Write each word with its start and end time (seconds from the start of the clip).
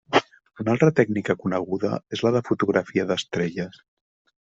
Una 0.63 0.73
altra 0.75 0.89
tècnica 0.99 1.35
coneguda 1.45 1.93
és 2.19 2.25
la 2.29 2.35
de 2.39 2.45
fotografia 2.51 3.09
d'estrelles. 3.13 3.83